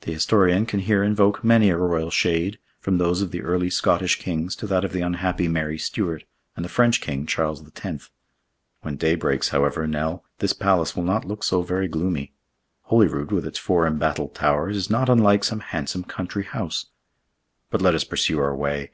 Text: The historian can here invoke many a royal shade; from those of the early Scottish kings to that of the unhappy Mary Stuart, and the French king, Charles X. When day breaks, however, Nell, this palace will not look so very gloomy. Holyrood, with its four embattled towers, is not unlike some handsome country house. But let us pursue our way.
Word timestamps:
The 0.00 0.12
historian 0.14 0.64
can 0.64 0.80
here 0.80 1.02
invoke 1.02 1.44
many 1.44 1.68
a 1.68 1.76
royal 1.76 2.08
shade; 2.10 2.58
from 2.80 2.96
those 2.96 3.20
of 3.20 3.32
the 3.32 3.42
early 3.42 3.68
Scottish 3.68 4.18
kings 4.18 4.56
to 4.56 4.66
that 4.66 4.82
of 4.82 4.94
the 4.94 5.02
unhappy 5.02 5.46
Mary 5.46 5.76
Stuart, 5.76 6.24
and 6.56 6.64
the 6.64 6.70
French 6.70 7.02
king, 7.02 7.26
Charles 7.26 7.62
X. 7.78 8.10
When 8.80 8.96
day 8.96 9.14
breaks, 9.14 9.50
however, 9.50 9.86
Nell, 9.86 10.24
this 10.38 10.54
palace 10.54 10.96
will 10.96 11.04
not 11.04 11.26
look 11.26 11.44
so 11.44 11.60
very 11.60 11.86
gloomy. 11.86 12.32
Holyrood, 12.84 13.30
with 13.30 13.44
its 13.44 13.58
four 13.58 13.86
embattled 13.86 14.34
towers, 14.34 14.74
is 14.74 14.88
not 14.88 15.10
unlike 15.10 15.44
some 15.44 15.60
handsome 15.60 16.04
country 16.04 16.44
house. 16.44 16.86
But 17.68 17.82
let 17.82 17.94
us 17.94 18.04
pursue 18.04 18.38
our 18.38 18.56
way. 18.56 18.92